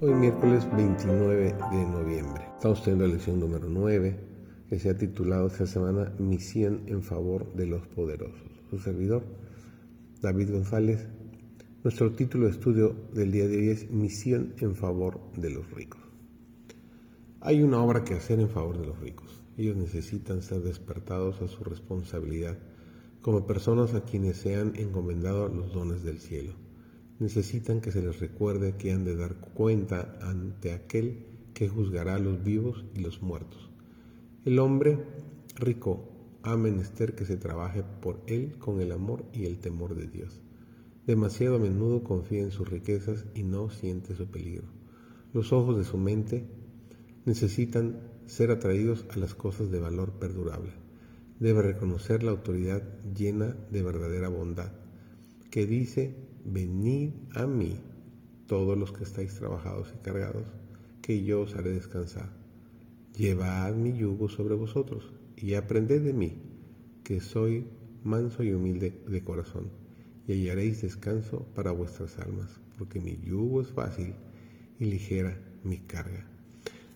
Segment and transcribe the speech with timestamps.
[0.00, 2.44] Hoy miércoles 29 de noviembre.
[2.54, 4.16] Estamos teniendo la lección número 9
[4.68, 8.48] que se ha titulado esta semana Misión en favor de los poderosos.
[8.70, 9.24] Su servidor,
[10.22, 11.08] David González.
[11.82, 16.00] Nuestro título de estudio del día de hoy es Misión en favor de los ricos.
[17.40, 19.42] Hay una obra que hacer en favor de los ricos.
[19.56, 22.56] Ellos necesitan ser despertados a su responsabilidad
[23.20, 26.67] como personas a quienes se han encomendado los dones del cielo
[27.18, 32.20] necesitan que se les recuerde que han de dar cuenta ante aquel que juzgará a
[32.20, 33.70] los vivos y los muertos.
[34.44, 34.98] El hombre
[35.56, 36.08] rico
[36.42, 40.40] ha menester que se trabaje por él con el amor y el temor de Dios.
[41.06, 44.68] Demasiado a menudo confía en sus riquezas y no siente su peligro.
[45.32, 46.46] Los ojos de su mente
[47.24, 50.72] necesitan ser atraídos a las cosas de valor perdurable.
[51.40, 52.82] Debe reconocer la autoridad
[53.14, 54.72] llena de verdadera bondad,
[55.50, 57.80] que dice venid a mí,
[58.46, 60.46] todos los que estáis trabajados y cargados,
[61.02, 62.30] que yo os haré descansar.
[63.16, 66.38] Llevad mi yugo sobre vosotros y aprended de mí,
[67.02, 67.66] que soy
[68.04, 69.70] manso y humilde de corazón,
[70.26, 74.14] y hallaréis descanso para vuestras almas, porque mi yugo es fácil
[74.78, 76.26] y ligera mi carga.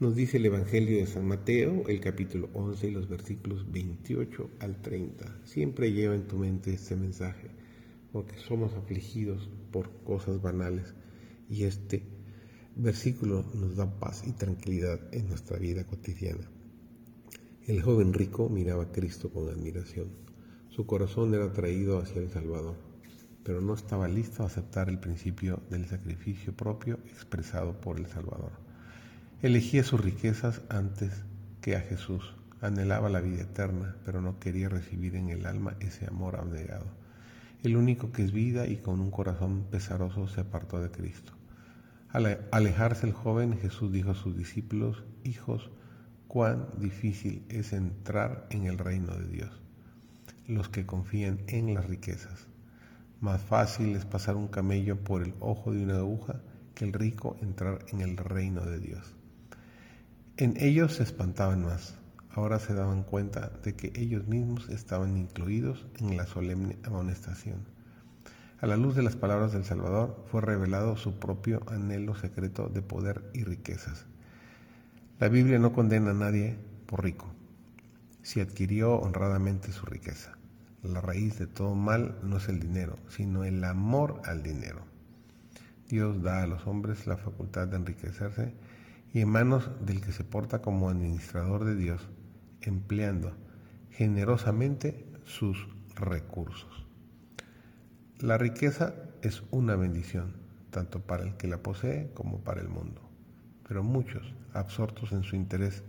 [0.00, 4.82] Nos dice el Evangelio de San Mateo, el capítulo 11 y los versículos 28 al
[4.82, 5.40] 30.
[5.44, 7.63] Siempre lleva en tu mente este mensaje
[8.14, 10.94] porque somos afligidos por cosas banales
[11.48, 12.06] y este
[12.76, 16.48] versículo nos da paz y tranquilidad en nuestra vida cotidiana.
[17.66, 20.10] El joven rico miraba a Cristo con admiración.
[20.68, 22.76] Su corazón era atraído hacia el Salvador,
[23.42, 28.52] pero no estaba listo a aceptar el principio del sacrificio propio expresado por el Salvador.
[29.42, 31.10] Elegía sus riquezas antes
[31.60, 32.36] que a Jesús.
[32.60, 37.02] Anhelaba la vida eterna, pero no quería recibir en el alma ese amor abnegado
[37.64, 41.32] el único que es vida y con un corazón pesaroso se apartó de Cristo.
[42.10, 45.70] Al alejarse el joven, Jesús dijo a sus discípulos, hijos,
[46.28, 49.62] cuán difícil es entrar en el reino de Dios.
[50.46, 52.46] Los que confían en las riquezas.
[53.20, 56.42] Más fácil es pasar un camello por el ojo de una aguja
[56.74, 59.14] que el rico entrar en el reino de Dios.
[60.36, 61.98] En ellos se espantaban más
[62.34, 67.64] ahora se daban cuenta de que ellos mismos estaban incluidos en la solemne amonestación.
[68.60, 72.82] A la luz de las palabras del Salvador fue revelado su propio anhelo secreto de
[72.82, 74.06] poder y riquezas.
[75.20, 77.26] La Biblia no condena a nadie por rico,
[78.22, 80.32] si adquirió honradamente su riqueza.
[80.82, 84.82] La raíz de todo mal no es el dinero, sino el amor al dinero.
[85.88, 88.54] Dios da a los hombres la facultad de enriquecerse
[89.12, 92.08] y en manos del que se porta como administrador de Dios
[92.68, 93.32] empleando
[93.90, 96.86] generosamente sus recursos.
[98.18, 100.34] La riqueza es una bendición,
[100.70, 103.00] tanto para el que la posee como para el mundo.
[103.66, 105.82] Pero muchos, absortos en su interés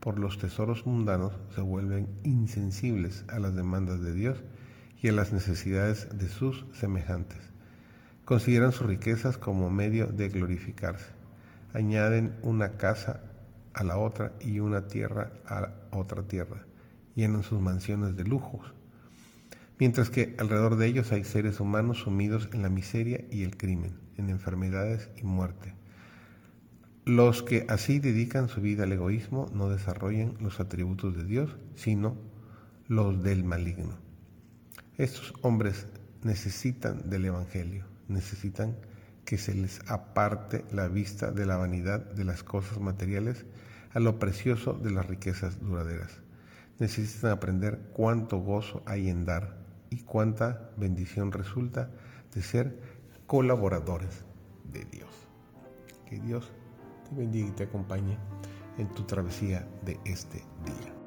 [0.00, 4.42] por los tesoros mundanos, se vuelven insensibles a las demandas de Dios
[5.00, 7.38] y a las necesidades de sus semejantes.
[8.24, 11.10] Consideran sus riquezas como medio de glorificarse.
[11.72, 13.22] Añaden una casa
[13.74, 16.66] a la otra y una tierra a otra tierra.
[17.14, 18.72] Llenan sus mansiones de lujos.
[19.78, 23.98] Mientras que alrededor de ellos hay seres humanos sumidos en la miseria y el crimen,
[24.16, 25.74] en enfermedades y muerte.
[27.04, 32.16] Los que así dedican su vida al egoísmo no desarrollan los atributos de Dios, sino
[32.86, 33.96] los del maligno.
[34.98, 35.86] Estos hombres
[36.22, 38.76] necesitan del Evangelio, necesitan
[39.28, 43.44] que se les aparte la vista de la vanidad de las cosas materiales
[43.92, 46.22] a lo precioso de las riquezas duraderas.
[46.78, 49.58] Necesitan aprender cuánto gozo hay en dar
[49.90, 51.90] y cuánta bendición resulta
[52.34, 52.80] de ser
[53.26, 54.24] colaboradores
[54.72, 55.10] de Dios.
[56.06, 56.50] Que Dios
[57.06, 58.16] te bendiga y te acompañe
[58.78, 60.97] en tu travesía de este día.